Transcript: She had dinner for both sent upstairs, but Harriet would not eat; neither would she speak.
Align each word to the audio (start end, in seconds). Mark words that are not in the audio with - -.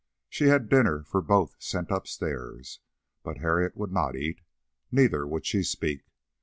She 0.29 0.45
had 0.47 0.67
dinner 0.67 1.03
for 1.03 1.21
both 1.21 1.57
sent 1.59 1.91
upstairs, 1.91 2.79
but 3.21 3.37
Harriet 3.37 3.77
would 3.77 3.91
not 3.91 4.15
eat; 4.15 4.41
neither 4.91 5.27
would 5.27 5.45
she 5.45 5.61
speak. 5.61 6.07